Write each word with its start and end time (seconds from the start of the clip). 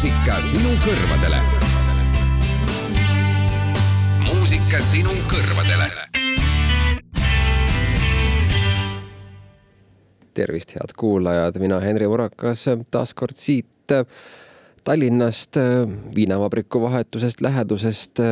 muusika 0.00 0.38
sinu 0.40 0.70
kõrvadele. 0.80 1.38
muusika 4.24 4.78
sinu 4.80 5.12
kõrvadele. 5.28 5.88
tervist, 10.32 10.72
head 10.72 10.96
kuulajad, 10.96 11.58
mina 11.60 11.82
Henri 11.84 12.08
Murakas 12.08 12.64
taas 12.90 13.12
kord 13.14 13.36
siit 13.36 13.92
Tallinnast, 14.84 15.60
viinavabriku 16.16 16.80
vahetusest 16.80 17.44
lähedusest 17.44 18.24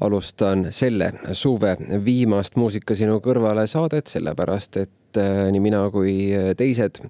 alustan 0.00 0.66
selle 0.70 1.14
suve 1.32 1.78
viimast 2.04 2.60
Muusika 2.60 2.94
sinu 2.94 3.22
kõrvale 3.24 3.64
saadet, 3.66 4.06
sellepärast 4.06 4.76
et 4.76 4.99
äh, 5.18 5.48
nii 5.52 5.62
mina 5.62 5.82
kui 5.92 6.30
teised 6.58 7.00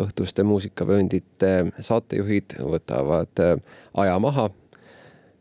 õhtuste 0.00 0.44
muusikavööndite 0.46 1.52
saatejuhid 1.80 2.56
võtavad 2.60 3.42
äh, 3.42 3.56
aja 4.02 4.18
maha 4.22 4.48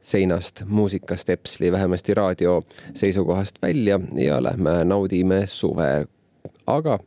seinast 0.03 0.65
muusikastepsli 0.67 1.71
vähemasti 1.71 2.13
raadio 2.13 2.61
seisukohast 2.93 3.61
välja 3.61 3.99
ja 4.19 4.41
lähme 4.43 4.83
naudime 4.83 5.45
suve. 5.47 6.05
aga 6.67 6.99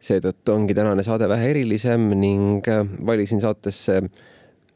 seetõttu 0.00 0.54
ongi 0.54 0.74
tänane 0.74 1.02
saade 1.02 1.28
vähe 1.28 1.50
erilisem 1.50 2.08
ning 2.16 2.68
äh, 2.68 2.86
valisin 3.06 3.40
saatesse 3.40 4.02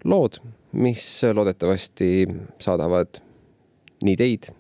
lood, 0.04 0.38
mis 0.72 1.22
loodetavasti 1.32 2.28
saadavad 2.60 3.22
nii 4.04 4.16
teid 4.16 4.52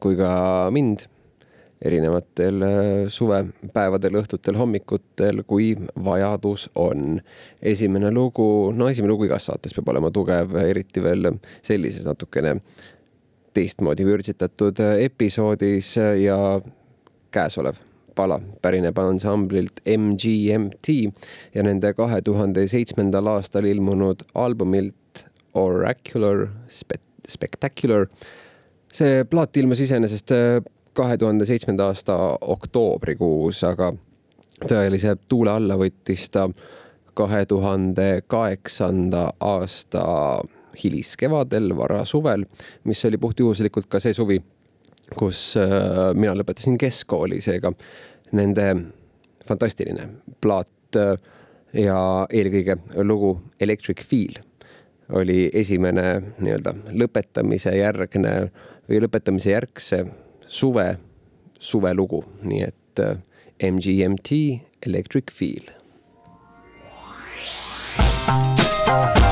kui 0.00 0.16
ka 0.18 0.30
mind 0.74 1.06
erinevatel 1.84 2.62
äh, 2.66 2.82
suvepäevadel, 3.12 4.18
õhtutel, 4.22 4.58
hommikutel, 4.58 5.42
kui 5.46 5.72
vajadus 6.04 6.68
on. 6.74 7.20
esimene 7.62 8.10
lugu, 8.14 8.72
no 8.74 8.88
esimene 8.88 9.12
lugu 9.12 9.28
igas 9.28 9.46
saates 9.50 9.74
peab 9.74 9.88
olema 9.94 10.10
tugev, 10.14 10.56
eriti 10.62 11.02
veel 11.02 11.32
sellises 11.62 12.06
natukene 12.06 12.56
teistmoodi 13.54 14.06
vürtsitatud 14.06 14.80
episoodis 15.02 15.96
ja 16.22 16.38
käesolev 17.34 17.78
pala 18.18 18.40
pärineb 18.62 18.98
ansamblilt 18.98 19.80
MGMT 19.86 20.94
ja 21.54 21.62
nende 21.66 21.92
kahe 21.94 22.20
tuhande 22.26 22.66
seitsmendal 22.70 23.30
aastal 23.36 23.68
ilmunud 23.70 24.24
albumilt 24.34 25.24
Oracular 25.58 26.46
Spectacular 27.28 28.06
see 28.94 29.24
plaat 29.28 29.56
ilmus 29.60 29.82
iseenesest 29.84 30.34
äh, 30.34 30.58
kahe 30.98 31.16
tuhande 31.20 31.46
seitsmenda 31.46 31.86
aasta 31.92 32.16
oktoobrikuus, 32.40 33.62
aga 33.68 33.92
tõelise 34.66 35.14
tuule 35.30 35.54
alla 35.54 35.78
võttis 35.78 36.26
ta 36.34 36.48
kahe 37.18 37.44
tuhande 37.46 38.22
kaheksanda 38.26 39.28
aasta 39.40 40.04
hiliskevadel, 40.82 41.72
varasuvel, 41.76 42.44
mis 42.84 43.04
oli 43.04 43.18
puhtjuhuslikult 43.18 43.88
ka 43.90 44.00
see 44.02 44.14
suvi, 44.14 44.38
kus 45.18 45.40
äh, 45.58 46.12
mina 46.14 46.34
lõpetasin 46.38 46.78
keskkooli, 46.78 47.40
seega 47.42 47.72
nende 48.38 48.68
fantastiline 49.48 50.06
plaat 50.42 50.98
äh, 50.98 51.14
ja 51.74 51.98
eelkõige 52.30 52.78
lugu 53.02 53.34
Electric 53.60 54.04
Feel 54.06 54.38
oli 55.18 55.48
esimene 55.56 56.34
nii-öelda 56.38 56.74
lõpetamise 57.00 57.72
järgne 57.78 58.32
või 58.88 59.02
lõpetamise 59.06 59.54
järgse 59.54 60.02
suve, 60.48 60.96
suvelugu, 61.60 62.24
nii 62.42 62.64
et 62.68 63.04
MGMT 63.62 64.32
äh, 64.32 64.60
Electric 64.82 65.30
Feel. 65.30 65.64
ja 68.88 69.27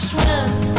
swim. 0.00 0.69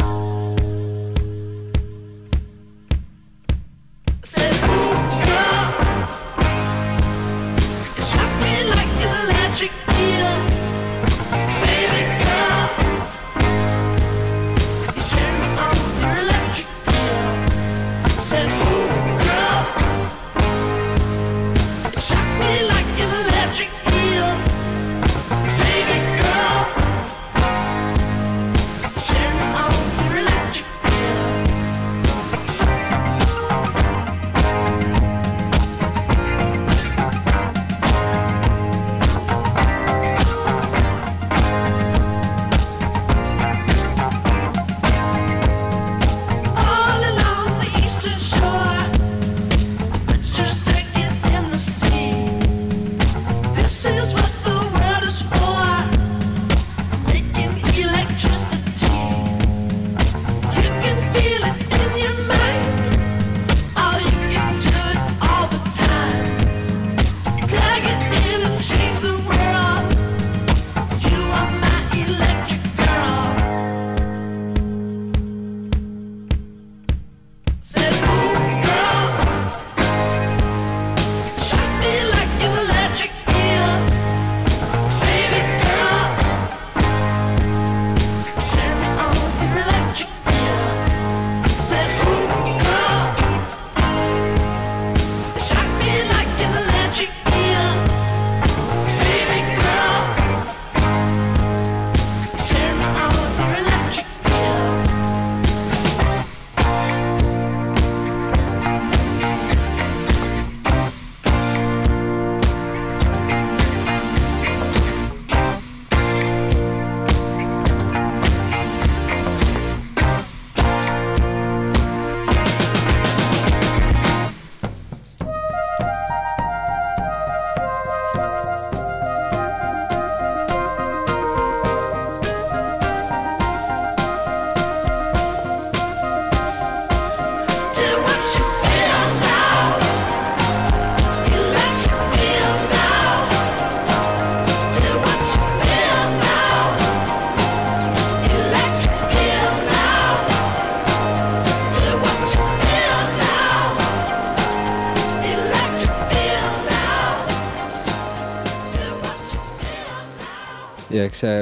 Eks 161.06 161.24
see 161.24 161.36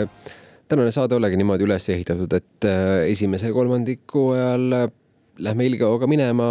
tänane 0.70 0.92
saade 0.94 1.16
olegi 1.18 1.38
niimoodi 1.40 1.66
üles 1.66 1.88
ehitatud, 1.90 2.32
et 2.36 2.68
äh, 2.68 3.10
esimese 3.10 3.50
kolmandiku 3.54 4.30
ajal 4.36 4.76
äh, 4.76 4.86
lähme 5.38 5.66
ilgehooga 5.66 6.06
minema, 6.10 6.50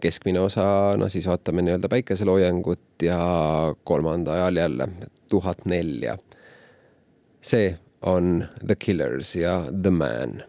keskmine 0.00 0.40
osa, 0.40 0.96
no 1.00 1.08
siis 1.12 1.28
vaatame 1.28 1.64
nii-öelda 1.64 1.88
päikeseloojangut 1.92 3.04
ja 3.04 3.20
kolmanda 3.84 4.32
ajal 4.38 4.62
jälle 4.64 4.88
tuhat 5.28 5.64
nelja. 5.64 6.18
see 7.40 7.78
on 8.02 8.44
The 8.66 8.76
Killers 8.76 9.36
ja 9.36 9.64
The 9.82 9.90
Man 9.90 10.42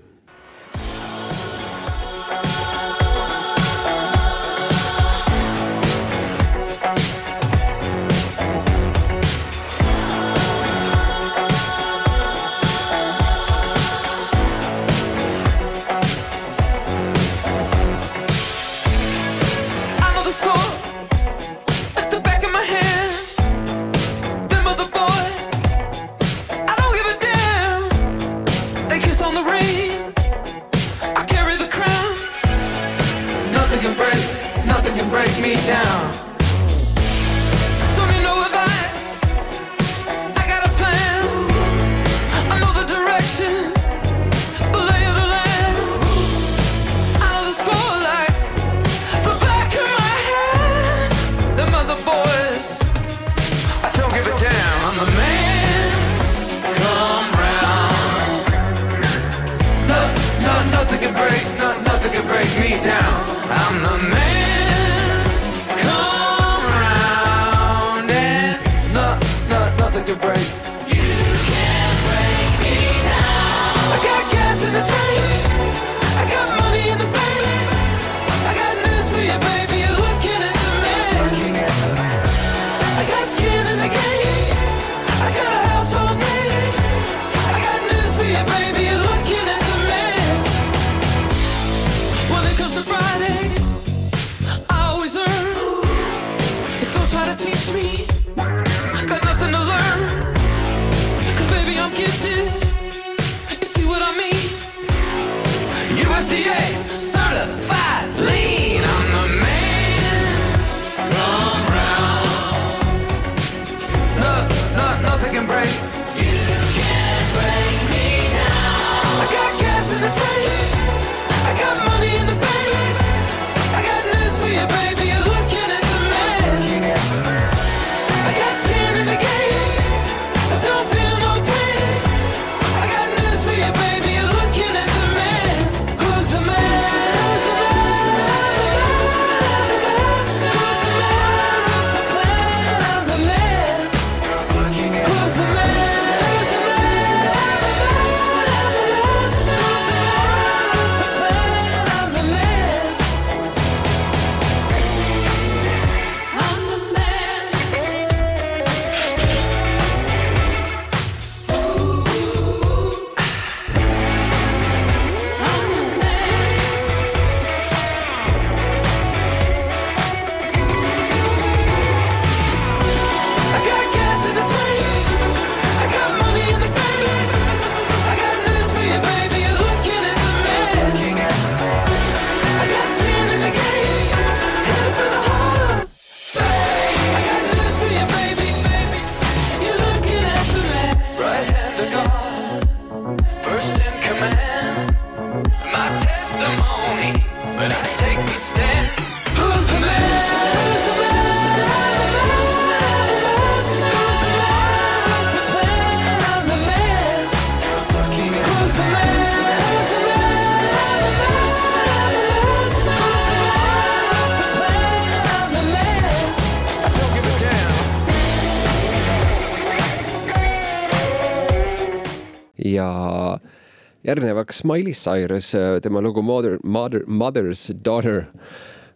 järgnevaks 224.12 224.63
Miley 224.68 224.94
Cyrus, 224.94 225.53
tema 225.82 226.01
lugu 226.03 226.22
Mother, 226.22 226.58
Mother, 226.63 227.06
Mother's 227.08 227.70
Daughter 227.86 228.25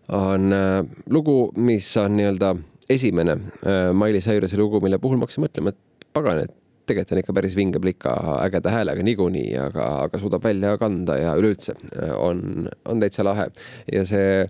on 0.10 0.54
äh, 0.54 0.84
lugu, 1.10 1.52
mis 1.56 1.88
on 1.98 2.18
nii-öelda 2.18 2.52
esimene 2.90 3.38
äh, 3.64 3.94
Miley 3.96 4.22
Cyruse 4.22 4.58
lugu, 4.60 4.82
mille 4.84 5.00
puhul 5.02 5.20
ma 5.20 5.26
hakkasin 5.26 5.46
mõtlema, 5.46 5.72
et 5.72 6.08
pagan, 6.14 6.44
et 6.44 6.54
tegelikult 6.86 7.16
on 7.16 7.22
ikka 7.24 7.36
päris 7.38 7.56
vinge 7.58 7.82
plika, 7.82 8.14
ägeda 8.44 8.74
häälega 8.74 9.06
niikuinii, 9.08 9.56
aga, 9.58 9.88
aga 10.06 10.22
suudab 10.22 10.44
välja 10.46 10.76
kanda 10.82 11.18
ja 11.18 11.34
üleüldse 11.40 11.78
äh, 11.78 12.12
on, 12.20 12.68
on 12.86 13.04
täitsa 13.04 13.26
lahe. 13.26 13.48
Ja 13.92 14.04
see 14.06 14.44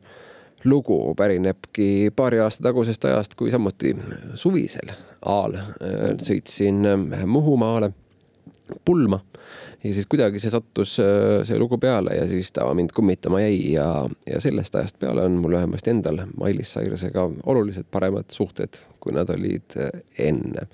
lugu 0.65 0.97
pärinebki 1.15 2.09
paari 2.15 2.41
aasta 2.41 2.65
tagusest 2.71 3.05
ajast, 3.05 3.37
kui 3.37 3.53
samuti 3.53 3.93
suvisel 4.33 4.89
ajal 5.21 5.59
sõitsin 6.25 6.81
Muhumaale 7.29 7.91
pulma 8.85 9.21
ja 9.85 9.93
siis 9.93 10.07
kuidagi 10.09 10.39
see 10.41 10.51
sattus, 10.53 10.95
äh, 10.99 11.43
see 11.47 11.59
lugu 11.61 11.77
peale 11.81 12.15
ja 12.17 12.25
siis 12.29 12.51
ta 12.55 12.65
mind 12.73 12.93
kummitama 12.95 13.41
jäi 13.43 13.73
ja, 13.75 13.87
ja 14.27 14.41
sellest 14.41 14.75
ajast 14.75 14.99
peale 14.99 15.25
on 15.27 15.37
mul 15.41 15.57
vähemasti 15.59 15.93
endal 15.93 16.23
Mailis 16.37 16.73
Cyrusega 16.73 17.29
oluliselt 17.45 17.91
paremad 17.91 18.33
suhted, 18.33 18.81
kui 18.99 19.13
nad 19.15 19.29
olid 19.29 19.77
äh, 19.77 20.01
enne. 20.29 20.67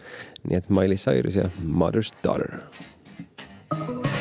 nii 0.47 0.57
et 0.57 0.69
Mailis 0.69 1.05
Cyrus 1.05 1.35
ja 1.35 1.49
Mother's 1.61 2.13
Daughter. 2.23 2.61
ja 3.71 4.20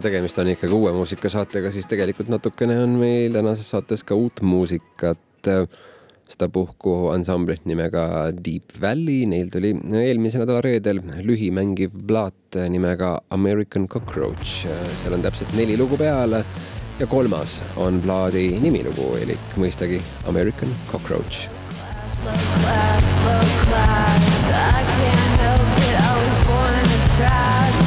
kuna 0.00 0.08
tegemist 0.08 0.38
on 0.40 0.48
ikkagi 0.48 0.72
uue 0.72 0.92
muusikasaatega, 0.96 1.70
siis 1.74 1.84
tegelikult 1.84 2.30
natukene 2.32 2.78
on 2.80 2.94
meil 2.96 3.34
tänases 3.36 3.66
saates 3.68 4.04
ka 4.04 4.16
uut 4.16 4.40
muusikat. 4.40 5.20
sedapuhku 6.30 7.10
ansamblit 7.10 7.64
nimega 7.66 8.30
Deep 8.32 8.72
Valley, 8.80 9.26
neil 9.26 9.48
tuli 9.50 9.74
eelmise 10.00 10.38
nädala 10.38 10.60
reedel 10.62 11.02
lühimängiv 11.26 11.98
plaat 12.06 12.56
nimega 12.70 13.20
American 13.30 13.88
Cockroach. 13.88 14.64
seal 15.02 15.12
on 15.12 15.22
täpselt 15.22 15.52
neli 15.52 15.76
lugu 15.76 15.98
peal 15.98 16.32
ja 17.00 17.06
kolmas 17.06 17.60
on 17.76 18.00
plaadi 18.00 18.60
nimilugu 18.60 19.16
elik 19.20 19.56
mõistagi 19.56 20.00
American 20.24 20.72
Cockroach. 20.92 21.50
Class, 22.24 23.04
low 23.26 23.44
class, 23.66 24.48
I 24.48 24.80
can't 24.96 25.40
help 25.44 25.78
it, 25.84 26.00
I 26.00 26.12
was 26.16 26.46
born 26.46 26.74
in 26.74 26.88
the 26.88 27.00
trash. 27.16 27.79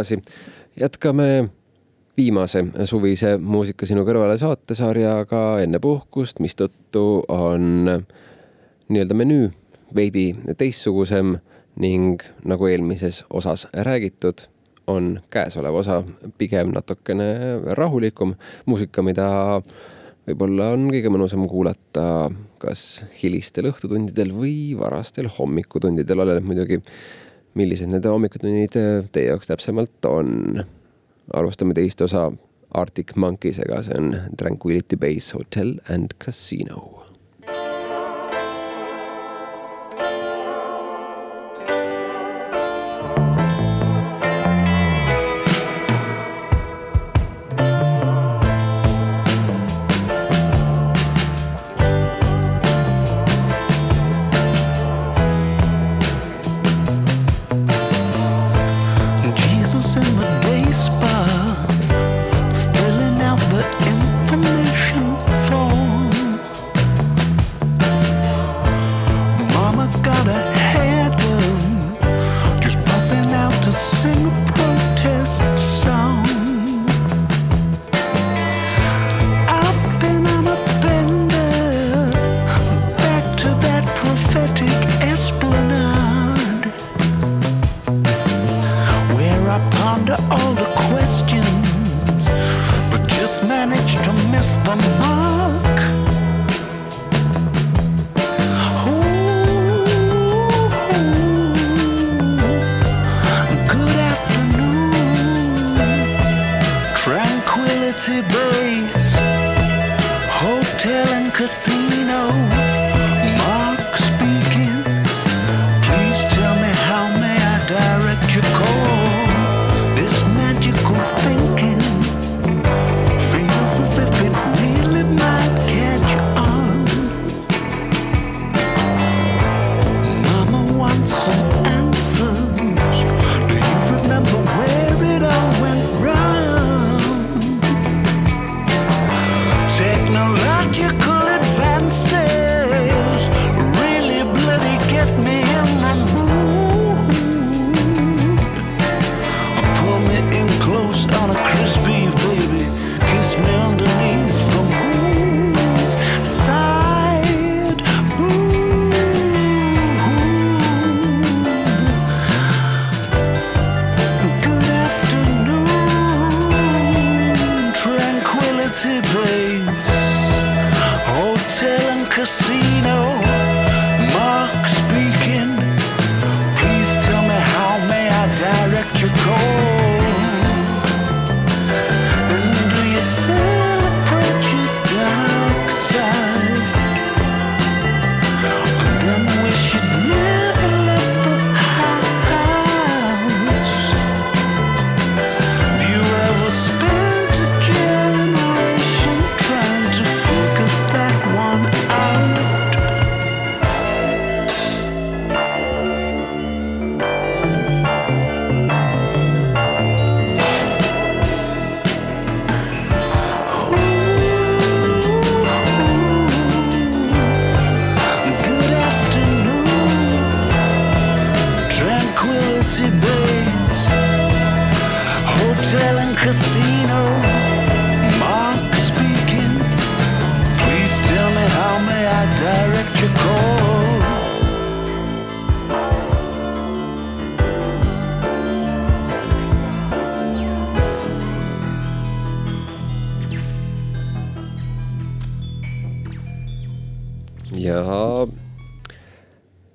Tagasi, 0.00 0.22
jätkame 0.80 1.48
viimase 2.16 2.64
suvise 2.84 3.36
Muusika 3.38 3.86
sinu 3.86 4.04
kõrvale 4.08 4.38
saatesarjaga 4.40 5.60
enne 5.60 5.80
puhkust, 5.80 6.40
mistõttu 6.40 7.22
on 7.28 7.84
nii-öelda 8.88 9.16
menüü 9.16 9.50
veidi 9.94 10.32
teistsugusem 10.56 11.36
ning 11.80 12.22
nagu 12.48 12.66
eelmises 12.66 13.24
osas 13.30 13.66
räägitud, 13.74 14.46
on 14.88 15.20
käesolev 15.30 15.76
osa 15.82 16.00
pigem 16.38 16.72
natukene 16.72 17.60
rahulikum. 17.76 18.34
Muusika, 18.66 19.04
mida 19.04 19.28
võib-olla 20.26 20.72
on 20.78 20.88
kõige 20.94 21.12
mõnusam 21.12 21.44
kuulata 21.48 22.30
kas 22.60 23.04
hilistel 23.20 23.68
õhtutundidel 23.68 24.32
või 24.32 24.72
varastel 24.80 25.28
hommikutundidel, 25.36 26.24
oleneb 26.24 26.48
muidugi, 26.48 26.80
millised 27.54 27.90
need 27.90 28.06
hommikutunnid 28.06 28.76
teie 29.12 29.26
jaoks 29.26 29.50
täpsemalt 29.50 30.06
on. 30.08 30.64
alustame 31.34 31.74
teist 31.74 32.00
osa 32.02 32.32
Arctic 32.74 33.16
Monkeysega, 33.16 33.82
see 33.82 33.94
on 33.98 34.14
Tranquility 34.38 34.96
Base 34.96 35.34
Hotel 35.34 35.74
and 35.88 36.14
Casino 36.24 36.99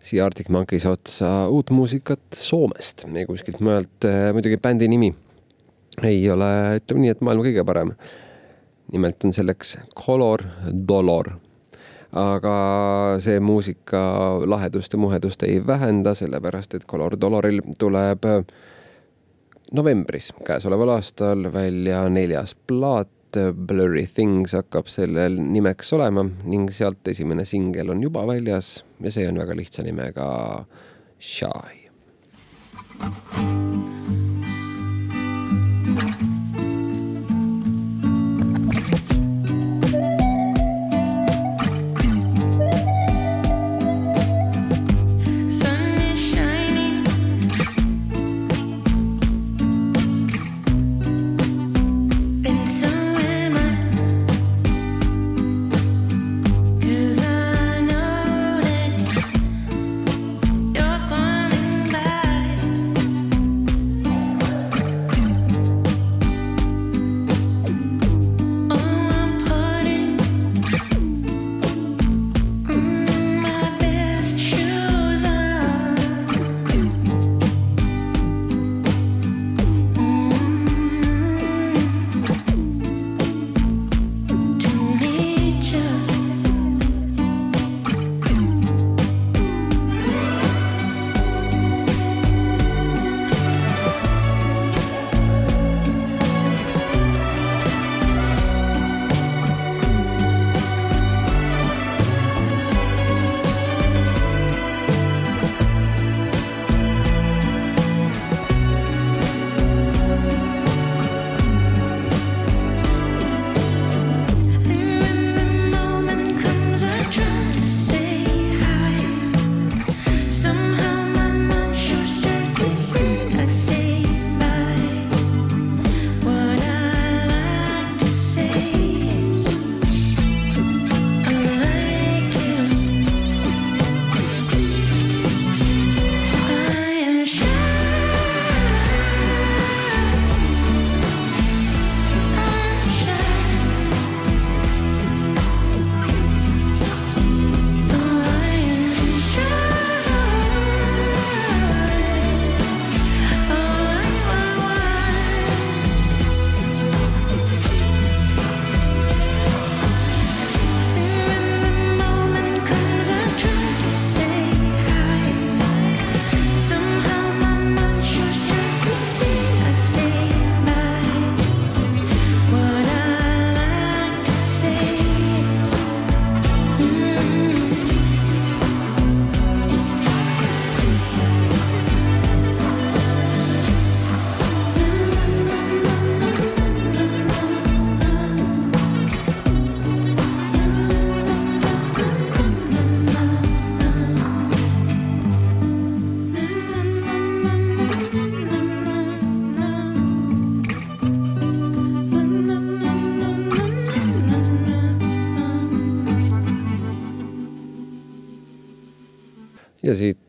siia 0.05 0.25
Arctic 0.25 0.49
Monkeys 0.53 0.85
otsa 0.85 1.47
uut 1.49 1.71
muusikat 1.73 2.21
Soomest, 2.33 3.07
ei 3.15 3.25
kuskilt 3.25 3.59
mujalt. 3.59 4.05
Äh, 4.05 4.29
muidugi 4.33 4.57
bändi 4.61 4.89
nimi 4.91 5.13
ei 6.03 6.29
ole, 6.31 6.51
ütleme 6.79 7.05
nii, 7.05 7.15
et 7.15 7.23
maailma 7.23 7.45
kõige 7.47 7.65
parem. 7.65 7.95
nimelt 8.91 9.23
on 9.25 9.33
selleks 9.33 9.77
Color 9.97 10.43
Dolor. 10.87 11.31
aga 12.15 12.55
see 13.19 13.39
muusika 13.39 14.01
lahedust 14.45 14.93
ja 14.93 14.99
muhedust 14.99 15.43
ei 15.43 15.59
vähenda, 15.67 16.13
sellepärast 16.13 16.73
et 16.73 16.85
Color 16.87 17.17
Doloril 17.21 17.59
tuleb 17.79 18.23
novembris 19.71 20.31
käesoleval 20.45 20.93
aastal 20.95 21.49
välja 21.53 22.05
neljas 22.09 22.55
plaat 22.67 23.09
Blurry 23.53 24.05
Things 24.07 24.55
hakkab 24.57 24.89
sellel 24.91 25.37
nimeks 25.39 25.93
olema 25.97 26.25
ning 26.25 26.69
sealt 26.73 27.07
esimene 27.11 27.45
singel 27.47 27.93
on 27.93 28.03
juba 28.03 28.25
väljas 28.29 28.77
ja 29.03 29.11
see 29.13 29.27
on 29.29 29.41
väga 29.41 29.57
lihtsa 29.57 29.85
nimega 29.85 30.27
Shy. 31.19 31.85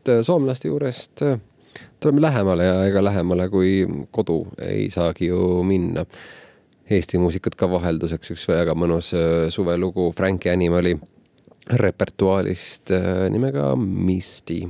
Ja 0.07 0.17
siit 0.21 0.27
soomlaste 0.31 0.67
juurest 0.67 1.23
tuleme 1.99 2.21
lähemale 2.21 2.63
ja 2.63 2.81
ega 2.87 3.03
lähemale 3.03 3.49
kui 3.49 3.85
kodu 4.11 4.47
ei 4.61 4.89
saagi 4.89 5.31
ju 5.31 5.63
minna. 5.63 6.05
Eesti 6.89 7.19
muusikat 7.19 7.55
ka 7.59 7.67
vahelduseks 7.67 8.31
üks 8.31 8.47
väga 8.47 8.71
mõnus 8.79 9.11
suvelugu 9.51 10.11
Frankie 10.15 10.53
Animali 10.53 10.95
repertuaalist 11.67 12.93
nimega 13.33 13.73
Misty 13.75 14.61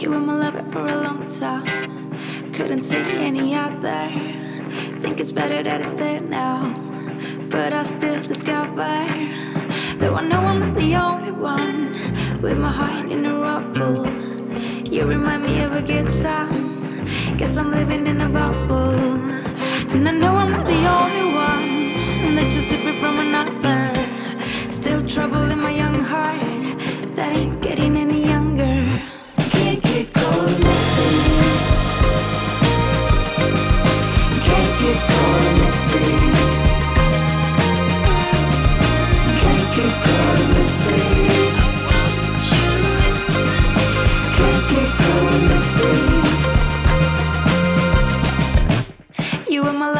You 0.00 0.10
were 0.10 0.18
my 0.18 0.32
lover 0.34 0.62
for 0.72 0.86
a 0.86 0.96
long 1.02 1.26
time. 1.28 1.66
Couldn't 2.52 2.82
see 2.82 2.96
any 2.96 3.54
other. 3.54 4.49
Think 5.00 5.18
it's 5.18 5.32
better 5.32 5.62
that 5.62 5.80
it's 5.80 5.94
dead 5.94 6.28
now. 6.28 6.74
But 7.48 7.72
I 7.72 7.82
still 7.84 8.22
discover 8.22 8.94
though 9.98 10.14
I 10.14 10.22
know 10.28 10.40
I'm 10.40 10.60
not 10.60 10.74
the 10.76 10.94
only 10.94 11.30
one 11.30 12.40
with 12.42 12.58
my 12.58 12.70
heart 12.70 13.10
in 13.10 13.24
a 13.24 13.34
rubble. 13.38 14.06
You 14.84 15.06
remind 15.06 15.44
me 15.44 15.62
of 15.62 15.72
a 15.72 15.82
good 15.82 16.12
time. 16.12 17.06
Guess 17.38 17.56
I'm 17.56 17.70
living 17.70 18.06
in 18.06 18.20
a 18.20 18.28
bubble. 18.28 18.90
And 19.94 20.06
I 20.06 20.12
know 20.12 20.36
I'm 20.36 20.50
not 20.52 20.66
the 20.66 20.82
only 20.98 21.26
one 21.34 22.34
that 22.34 22.52
you're 22.52 22.62
sipping 22.62 23.00
from 23.00 23.20
another. 23.20 24.06
Still 24.70 25.06
trouble 25.06 25.50
in 25.50 25.60
my 25.60 25.70
young 25.70 26.00
heart 26.00 26.40
that 27.16 27.32
ain't 27.32 27.62
getting 27.62 27.69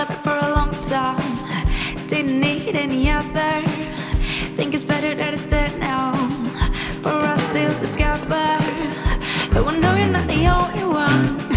Lover 0.01 0.15
for 0.25 0.39
a 0.39 0.51
long 0.57 0.73
time. 0.89 1.37
Didn't 2.07 2.41
need 2.41 2.75
any 2.75 3.11
other. 3.11 3.63
Think 4.57 4.73
it's 4.73 4.83
better 4.83 5.15
that 5.15 5.35
it's 5.35 5.45
dead 5.45 5.79
now. 5.79 6.15
For 7.03 7.21
us 7.33 7.43
still 7.51 7.79
discover. 7.81 8.47
Though 9.53 9.67
I 9.69 9.77
know 9.77 9.95
you're 9.97 10.09
not 10.09 10.27
the 10.27 10.47
only 10.47 10.85
one. 10.85 11.50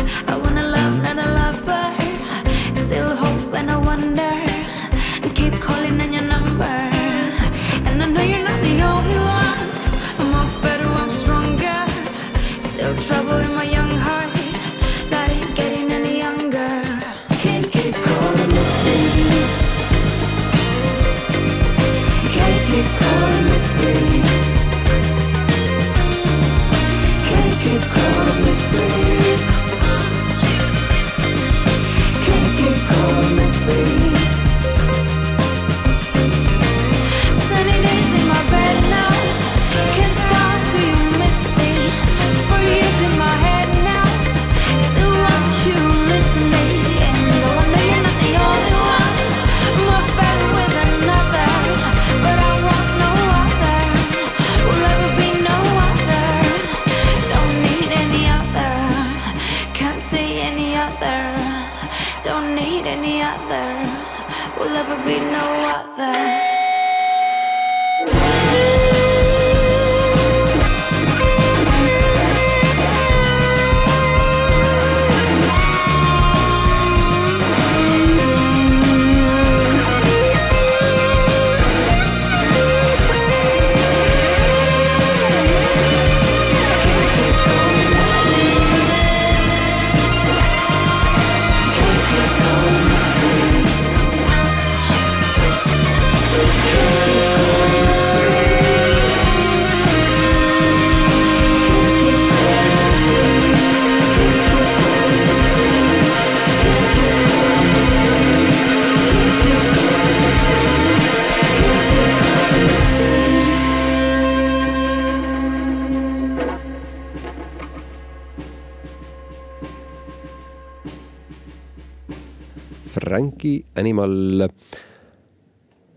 Animal. 123.84 124.48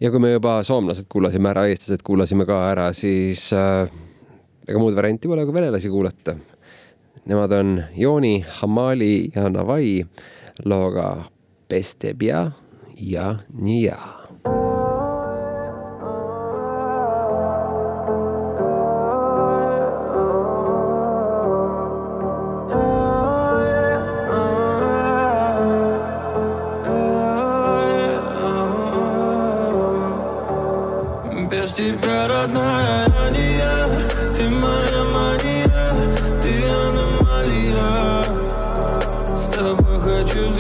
ja 0.01 0.11
kui 0.11 0.21
me 0.21 0.35
juba 0.35 0.59
soomlased 0.67 1.07
kuulasime 1.09 1.49
ära, 1.55 1.65
eestlased 1.71 2.03
kuulasime 2.05 2.45
ka 2.49 2.59
ära, 2.73 2.91
siis 2.93 3.49
äh, 3.57 3.87
ega 4.67 4.83
muud 4.83 4.99
varianti 4.99 5.31
pole, 5.31 5.47
kui 5.47 5.55
venelasi 5.57 5.93
kuulata. 5.93 6.37
Nemad 7.27 7.53
on 7.57 7.73
Jooni, 7.97 8.45
Hamali 8.61 9.31
ja 9.35 9.49
Navai 9.51 10.05
looga 10.65 11.25
Pestebia 11.69 12.51
ja 13.01 13.35
Nia. 13.55 14.16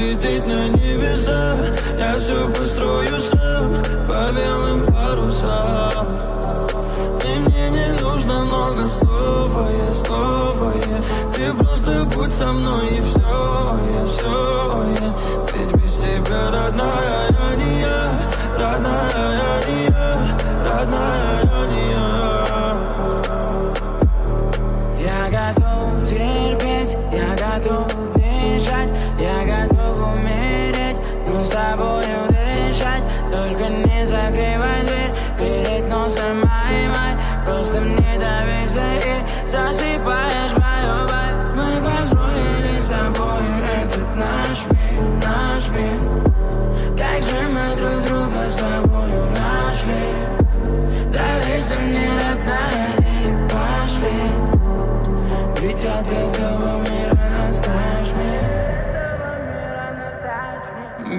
Хочу 0.07 0.16
взлететь 0.16 0.47
на 0.47 0.69
небеса. 0.69 1.57
Я 1.99 2.19
все 2.19 2.49
построю 2.49 3.21
сам 3.31 3.83
по 4.09 4.33
белым 4.33 4.87
парусам. 4.87 6.07
И 7.25 7.38
мне 7.38 7.71
не 7.71 8.01
нужно 8.01 8.45
много 8.45 8.87
слов, 8.88 9.57
а 9.57 9.71
я 9.73 9.95
снова 10.05 10.75
я. 10.75 11.33
Ты 11.33 11.53
просто 11.55 12.05
будь 12.05 12.33
со 12.33 12.53
мной 12.53 12.87
и 12.88 13.01
все, 13.01 13.79
я 13.95 14.07
все 14.07 14.85
я. 15.01 15.14
Ведь 15.53 15.77
без 15.77 15.95
тебя, 15.97 16.51
родная, 16.51 17.31
я 17.31 17.57
не 17.57 17.81
я 17.81 18.31
Родная, 18.59 19.61
я 19.61 19.66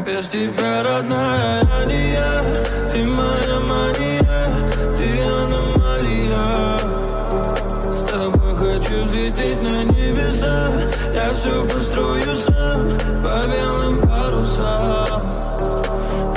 Без 0.08 0.26
тебя, 0.30 0.84
родная, 0.84 1.62
я 1.64 1.86
не 1.86 2.14
я 2.14 2.42
Ты 2.90 3.04
моя 3.04 3.60
мания, 3.60 4.96
ты 4.96 5.22
аномалия. 5.22 6.78
С 7.92 8.10
тобой 8.10 8.56
хочу 8.56 9.04
взлететь 9.04 9.62
на 9.64 9.84
небеса. 9.84 10.72
Я 11.14 11.34
все 11.34 11.62
построю 11.62 12.36
сам 12.38 12.98
по 13.22 13.48
белым 13.52 13.98
парусам. 13.98 15.24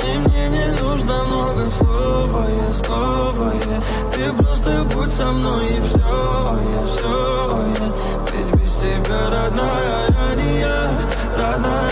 И 0.03 0.17
мне 0.17 0.49
не 0.49 0.81
нужно 0.81 1.23
много 1.23 1.65
слова, 1.67 2.45
я 2.49 2.73
снова 2.73 3.53
я. 3.53 3.81
Ты 4.11 4.33
просто 4.33 4.83
будь 4.93 5.13
со 5.13 5.31
мной 5.31 5.65
и 5.77 5.79
все, 5.79 6.59
я 6.73 6.85
все 6.87 7.47
я. 7.79 7.93
Ведь 8.33 8.53
без 8.53 8.75
тебя, 8.75 9.29
родная, 9.29 10.09
я 10.09 10.43
не 10.43 10.59
я 10.59 10.89
Родная, 11.37 11.90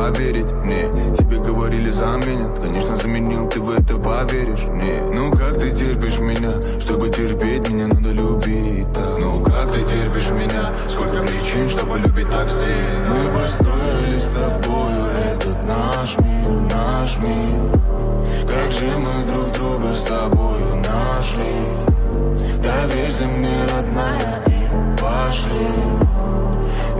поверить? 0.00 0.50
Мне 0.64 0.88
Тебе 1.16 1.38
говорили 1.38 1.90
заменят. 1.90 2.58
Конечно 2.58 2.96
заменил, 2.96 3.48
ты 3.48 3.60
в 3.60 3.70
это 3.70 3.96
поверишь? 3.96 4.64
Мне 4.64 5.02
Ну 5.12 5.30
как 5.30 5.58
ты 5.58 5.70
терпишь 5.70 6.18
меня 6.18 6.60
Чтобы 6.80 7.08
терпеть 7.08 7.68
меня 7.68 7.86
надо 7.88 8.10
любить 8.10 8.92
так? 8.92 9.18
Ну 9.20 9.40
как 9.40 9.72
ты 9.72 9.82
терпишь 9.82 10.30
меня 10.30 10.72
Сколько 10.88 11.20
причин, 11.26 11.68
чтобы 11.68 11.98
любить 11.98 12.30
так 12.30 12.50
сильно? 12.50 13.08
Мы 13.08 13.38
построили 13.38 14.18
с 14.18 14.28
тобою 14.28 15.06
этот 15.16 15.68
наш 15.68 16.18
мир 16.18 16.50
Наш 16.72 17.16
мир. 17.18 17.90
Как 18.48 18.70
же 18.72 18.86
мы 18.86 19.32
друг 19.32 19.50
друга 19.52 19.94
с 19.94 20.02
тобою 20.02 20.76
нашли? 20.76 21.90
Доверься 22.62 23.26
мне, 23.26 23.54
родная, 23.72 24.42
и 24.46 25.00
пошли 25.00 26.10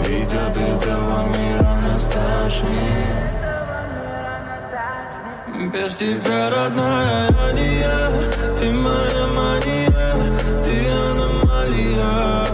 ведь 0.06 0.34
от 0.34 0.56
этого 0.56 1.26
мира 1.36 1.80
нас 1.82 2.04
тошнит 2.04 3.30
Без 5.72 5.94
тебя, 5.96 6.50
родная, 6.50 7.30
я 7.30 7.52
не 7.52 7.78
я 7.80 8.08
Ты 8.58 8.72
моя 8.72 9.26
мания, 9.34 10.14
ты 10.64 10.88
аномалия 10.88 12.44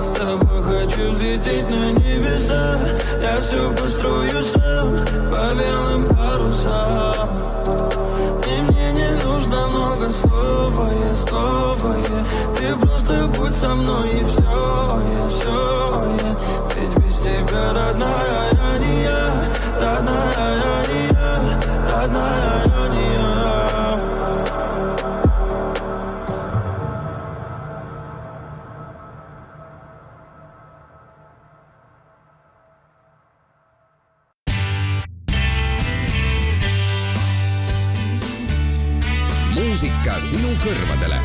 С 0.00 0.18
тобой 0.18 0.62
хочу 0.62 1.10
взлететь 1.12 1.70
на 1.70 1.90
небеса 1.92 2.78
Я 3.22 3.40
все 3.40 3.70
построю 3.72 4.42
сам 4.42 5.04
по 5.30 5.54
белым 5.54 6.04
парусам 6.16 7.59
нужно 9.50 9.68
много 9.68 10.10
слова, 10.10 10.90
я 10.92 11.16
снова 11.26 11.96
я. 11.96 12.24
Ты 12.54 12.76
просто 12.76 13.26
будь 13.36 13.54
со 13.54 13.74
мной 13.74 14.08
и 14.10 14.24
все, 14.24 15.02
я 15.16 15.28
все 15.28 15.90
я. 16.22 16.36
Ведь 16.74 16.98
без 16.98 17.18
тебя, 17.18 17.72
родная, 17.72 18.48
я 18.52 18.78
не 18.78 19.02
я 19.02 19.52
Родная, 19.80 20.54
я 20.54 20.74
не 20.92 21.02
я 21.12 21.60
Родная, 21.88 22.49
muusika 39.80 40.18
sinu 40.20 40.48
kõrvadele. 40.60 41.18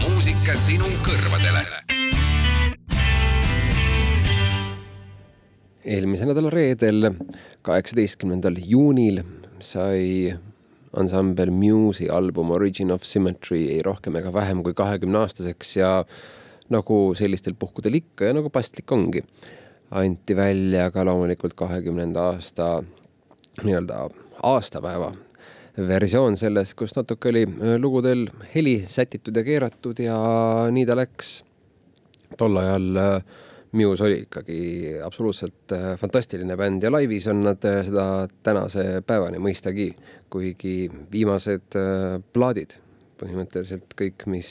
muusika 0.00 0.54
sinu 0.56 0.88
kõrvadele. 1.04 1.60
eelmise 5.84 6.24
nädala 6.24 6.48
reedel, 6.54 7.10
kaheksateistkümnendal 7.60 8.56
juunil 8.56 9.20
sai 9.60 10.32
ansambel 10.96 11.52
Muse'i 11.52 12.08
album 12.08 12.56
Origin 12.56 12.96
of 12.96 13.04
Symmetry 13.04 13.66
ei 13.74 13.84
rohkem 13.84 14.16
ega 14.16 14.32
vähem 14.32 14.64
kui 14.64 14.72
kahekümne 14.72 15.26
aastaseks 15.26 15.76
ja 15.76 15.92
nagu 16.72 17.12
sellistel 17.20 17.52
puhkudel 17.52 18.00
ikka 18.00 18.32
ja 18.32 18.38
nagu 18.40 18.48
paslik 18.48 18.96
ongi, 18.96 19.26
anti 19.90 20.40
välja 20.40 20.88
ka 20.90 21.04
loomulikult 21.04 21.52
kahekümnenda 21.52 22.30
aasta 22.32 22.80
nii-öelda 23.60 24.08
aastapäeva 24.40 25.12
versioon 25.76 26.36
sellest, 26.36 26.74
kus 26.78 26.94
natuke 26.96 27.30
oli 27.30 27.44
lugudel 27.80 28.26
heli 28.54 28.78
sätitud 28.88 29.36
ja 29.36 29.44
keeratud 29.44 30.00
ja 30.00 30.16
nii 30.72 30.86
ta 30.88 30.96
läks. 30.96 31.42
tol 32.36 32.56
ajal 32.56 32.96
äh, 32.96 33.22
Muse 33.72 34.04
oli 34.04 34.18
ikkagi 34.24 34.58
absoluutselt 35.04 35.72
äh, 35.72 35.98
fantastiline 36.00 36.56
bänd 36.56 36.82
ja 36.82 36.90
laivis 36.92 37.28
on 37.28 37.42
nad 37.44 37.64
äh, 37.64 37.82
seda 37.84 38.26
tänase 38.42 39.02
päevani 39.06 39.38
mõistagi, 39.38 39.90
kuigi 40.30 40.90
viimased 41.12 41.76
plaadid, 42.32 42.78
põhimõtteliselt 43.20 43.94
kõik, 43.96 44.26
mis 44.26 44.50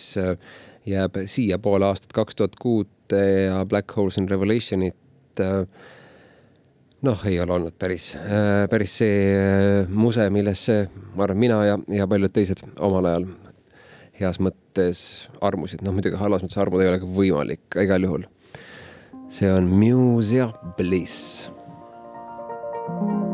jääb 0.85 1.17
siiapoole 1.25 1.89
aastat 1.89 2.13
kaks 2.13 2.35
tuhat 2.35 2.55
kuut 2.61 3.13
ja 3.13 3.65
Black 3.65 3.91
Holes 3.97 4.17
in 4.17 4.29
Revelationit 4.29 5.41
noh, 7.05 7.25
ei 7.29 7.39
ole 7.41 7.53
olnud 7.55 7.75
päris, 7.79 8.13
päris 8.69 8.97
see 9.01 9.85
muse, 9.89 10.27
millesse 10.33 10.85
ma 11.15 11.25
arvan, 11.27 11.41
mina 11.41 11.59
ja, 11.67 11.79
ja 11.99 12.07
paljud 12.09 12.33
teised 12.33 12.63
omal 12.83 13.09
ajal 13.11 13.27
heas 14.19 14.39
mõttes 14.39 15.01
armusid, 15.43 15.83
noh 15.83 15.95
muidugi 15.95 16.19
halvas 16.19 16.45
mõttes 16.45 16.61
armuda 16.61 16.85
ei 16.85 16.93
ole 16.93 17.03
ka 17.03 17.11
võimalik, 17.17 17.67
igal 17.83 18.07
juhul. 18.07 18.25
see 19.29 19.51
on 19.51 19.67
Muse 19.67 20.35
ja 20.37 20.49
Bliss. 20.77 21.49
Everything 22.85 23.24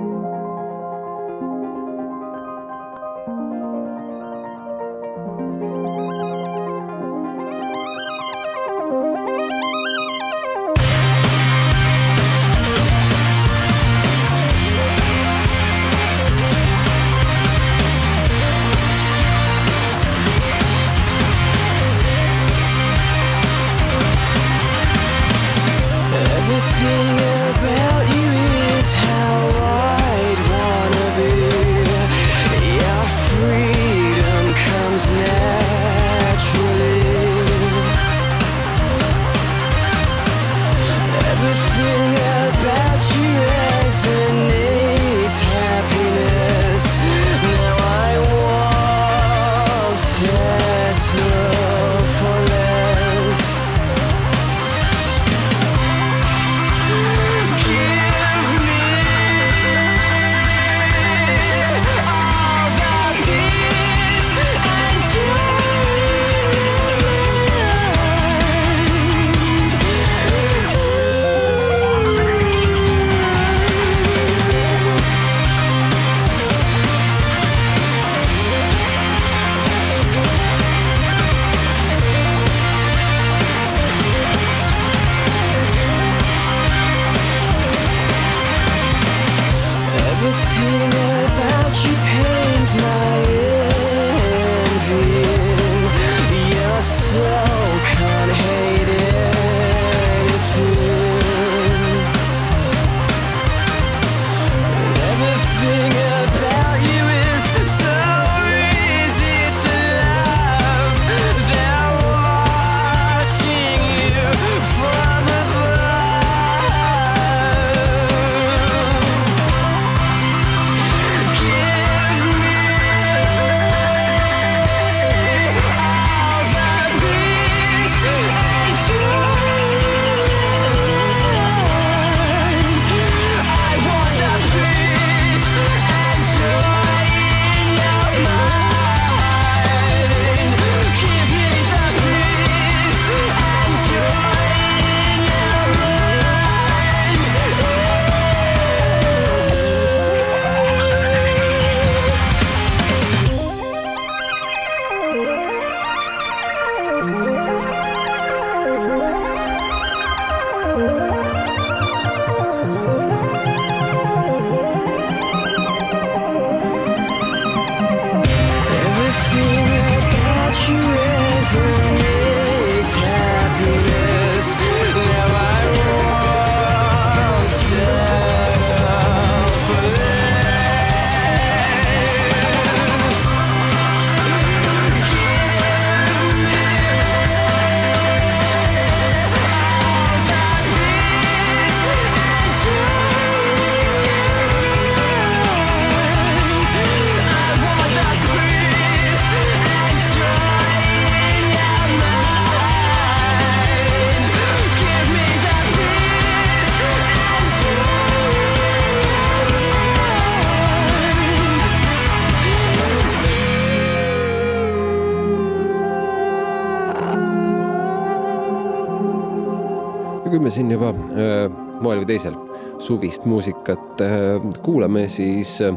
suvist 222.82 223.26
muusikat 223.30 224.02
äh, 224.02 224.52
kuulame, 224.66 225.08
siis 225.10 225.60
äh, 225.62 225.76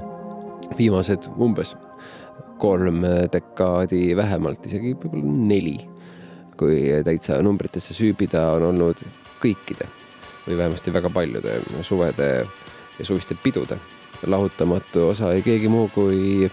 viimased 0.78 1.28
umbes 1.38 1.76
kolm 2.58 3.02
dekaadi 3.32 4.16
vähemalt, 4.16 4.66
isegi 4.66 4.94
võib-olla 4.94 5.34
neli, 5.50 5.74
kui 6.56 6.78
täitsa 7.04 7.40
numbritesse 7.42 7.96
süübida, 7.96 8.46
on 8.56 8.70
olnud 8.70 9.02
kõikide 9.42 9.88
või 10.46 10.56
vähemasti 10.60 10.92
väga 10.94 11.10
paljude 11.10 11.58
suvede 11.82 12.28
ja 12.98 13.04
suviste 13.04 13.36
pidude 13.42 13.78
lahutamatu 14.26 15.08
osa 15.08 15.32
ei 15.32 15.42
keegi 15.42 15.68
muu 15.68 15.88
kui 15.94 16.50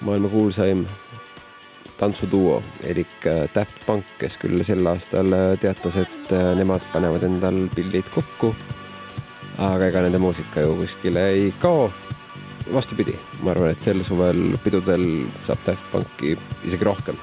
maailma 0.00 0.28
kuulsaim 0.28 0.84
tantsuduo 1.98 2.62
elik 2.86 3.26
Daft 3.54 3.86
Punk, 3.86 4.04
kes 4.18 4.38
küll 4.38 4.62
sel 4.64 4.86
aastal 4.86 5.32
teatas, 5.60 5.96
et 5.98 6.34
nemad 6.58 6.84
panevad 6.92 7.24
endal 7.26 7.64
pillid 7.74 8.06
kokku. 8.14 8.52
Aga 9.58 9.88
ega 9.90 10.02
nende 10.04 10.20
muusika 10.22 10.62
ju 10.62 10.76
kuskile 10.78 11.28
ei 11.32 11.52
kao. 11.58 11.90
vastupidi, 12.68 13.14
ma 13.42 13.50
arvan, 13.54 13.70
et 13.72 13.80
sel 13.80 14.02
suvel 14.04 14.58
pidudel 14.60 15.06
saab 15.46 15.62
Daft 15.66 15.86
Punki 15.92 16.34
isegi 16.68 16.84
rohkem 16.84 17.16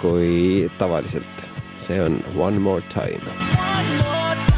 kui 0.00 0.70
tavaliselt. 0.78 1.46
see 1.78 2.00
on 2.00 2.22
One 2.36 2.58
More 2.58 2.82
Time. 2.92 3.20
One 3.20 3.98
more 3.98 4.34
time. 4.34 4.49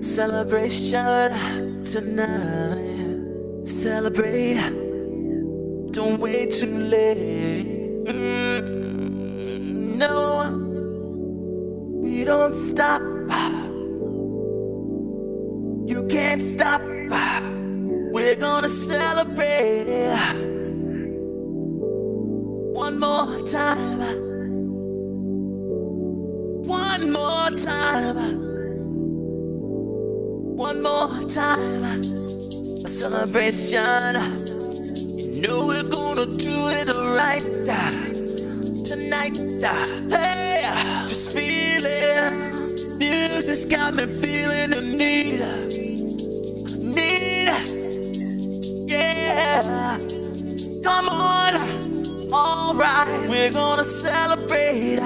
Celebration 0.00 1.84
tonight. 1.84 3.66
Celebrate, 3.66 4.58
don't 5.90 6.18
wait 6.18 6.52
too 6.52 6.78
late. 6.78 7.66
Mm, 8.06 9.96
no, 9.96 10.50
we 12.02 12.24
don't 12.24 12.54
stop. 12.54 13.02
You 15.86 16.06
can't 16.08 16.40
stop. 16.40 16.80
We're 18.14 18.36
gonna 18.36 18.68
celebrate 18.68 20.16
one 22.72 22.98
more 22.98 23.42
time. 23.46 24.35
One 26.96 27.12
more 27.12 27.50
time 27.50 28.46
one 30.56 30.82
more 30.82 31.28
time. 31.28 32.00
A 32.84 32.88
celebration. 32.88 34.14
You 35.18 35.42
know 35.42 35.66
we're 35.66 35.90
gonna 35.90 36.24
do 36.24 36.56
it 36.78 36.88
right 37.20 37.44
uh, 37.68 37.90
tonight. 38.82 39.36
Uh, 39.62 40.16
hey, 40.16 40.62
just 41.06 41.32
feel 41.34 41.84
it. 41.84 42.96
Music's 42.96 43.66
got 43.66 43.92
me 43.92 44.06
feeling 44.06 44.70
the 44.70 44.80
need. 44.80 45.40
Need. 46.96 47.48
Yeah. 48.88 49.98
Come 50.82 51.10
on. 51.10 51.56
Alright, 52.32 53.28
we're 53.28 53.52
gonna 53.52 53.84
celebrate 53.84 55.05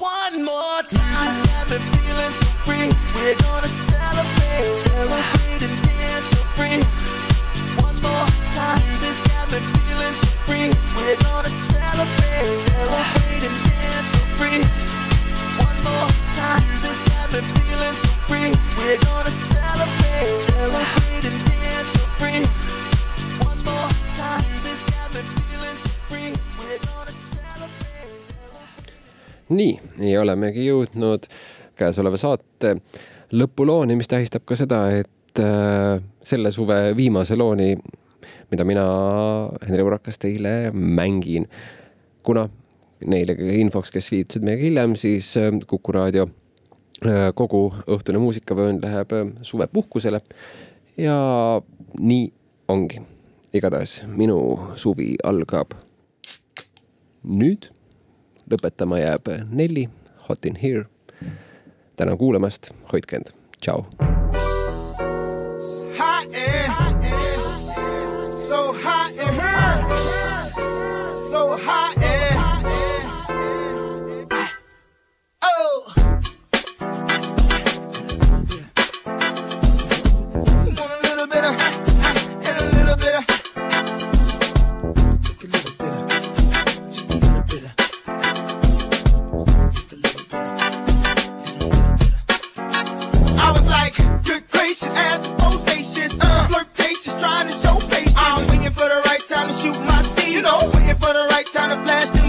One 0.00 0.46
more 0.46 0.80
time. 0.88 1.28
It's 1.28 1.44
got 1.44 1.68
me 1.68 1.76
feeling 1.76 2.32
so 2.32 2.48
free. 2.64 2.88
We're 3.20 3.36
gonna 3.36 3.68
celebrate, 3.68 4.72
celebrate 4.72 5.60
and 5.60 5.76
dance 5.84 6.24
so 6.24 6.40
free. 6.56 6.80
One 7.84 8.00
more 8.00 8.24
time. 8.56 8.80
this 9.04 9.20
got 9.20 9.52
me 9.52 9.60
feeling 9.60 10.16
so 10.16 10.28
free. 10.48 10.72
We're 10.96 11.20
gonna 11.20 11.52
celebrate, 11.52 12.48
celebrate 12.48 13.44
and 13.44 13.58
dance 13.60 14.08
so 14.08 14.24
free. 14.40 14.64
One 15.60 15.78
more 15.84 16.08
time. 16.32 16.64
this 16.80 17.02
got 17.04 17.28
me 17.36 17.40
feeling 17.60 17.96
so 18.00 18.08
free. 18.24 18.56
We're 18.80 18.96
gonna 19.04 19.28
celebrate, 19.28 20.32
celebrate 20.48 21.24
and 21.28 21.40
dance 21.44 21.92
so 21.92 22.04
free. 22.16 22.40
One 23.44 23.60
more 23.68 23.90
time. 24.16 24.48
this 24.64 24.82
got 24.82 25.12
me 25.12 25.20
feeling 25.20 25.76
so 25.76 25.90
free. 26.08 26.49
nii, 29.50 29.72
ja 30.10 30.20
olemegi 30.22 30.66
jõudnud 30.66 31.26
käesoleva 31.78 32.18
saate 32.20 32.76
lõpulooni, 33.32 33.96
mis 33.98 34.10
tähistab 34.10 34.44
ka 34.48 34.58
seda, 34.58 34.82
et 35.00 35.42
äh, 35.42 36.00
selle 36.22 36.52
suve 36.54 36.78
viimase 36.96 37.38
looni, 37.38 37.74
mida 38.50 38.66
mina, 38.66 38.84
Henri 39.66 39.86
Urakas, 39.86 40.18
teile 40.18 40.70
mängin. 40.74 41.48
kuna 42.22 42.48
neile 43.06 43.32
infoks, 43.56 43.90
kes 43.90 44.10
liitusid 44.12 44.44
meiega 44.44 44.62
hiljem, 44.66 44.96
siis 44.96 45.36
äh, 45.40 45.52
Kuku 45.66 45.92
raadio 45.92 46.28
äh, 47.06 47.30
kogu 47.34 47.70
õhtune 47.86 48.20
muusikavöönd 48.20 48.84
läheb 48.84 49.14
suvepuhkusele. 49.42 50.20
ja 50.96 51.16
nii 51.98 52.32
ongi. 52.68 53.00
igatahes 53.54 54.02
minu 54.06 54.36
suvi 54.78 55.16
algab 55.24 55.72
nüüd 57.24 57.70
lõpetama 58.50 58.98
jääb 58.98 59.28
Nelli, 59.50 59.88
Hot 60.28 60.46
in 60.46 60.56
here. 60.62 60.84
tänan 61.96 62.18
kuulamast, 62.18 62.70
hoidke 62.92 63.16
end, 63.16 63.32
tšau 63.60 63.84
for 98.80 98.88
the 98.88 99.02
right 99.04 99.26
time 99.26 99.46
to 99.46 99.52
shoot 99.52 99.78
my 99.84 100.00
steed. 100.02 100.32
You 100.32 100.42
know, 100.42 100.70
waiting 100.72 100.96
for 100.96 101.12
the 101.12 101.26
right 101.30 101.46
time 101.52 101.68
to 101.70 101.76
flash. 101.84 102.19